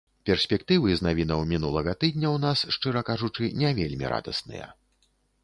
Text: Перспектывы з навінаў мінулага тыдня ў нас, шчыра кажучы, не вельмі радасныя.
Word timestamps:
Перспектывы 0.27 0.95
з 0.99 1.05
навінаў 1.07 1.43
мінулага 1.51 1.93
тыдня 2.05 2.27
ў 2.35 2.43
нас, 2.47 2.65
шчыра 2.77 3.05
кажучы, 3.11 3.53
не 3.61 3.71
вельмі 3.83 4.05
радасныя. 4.17 4.67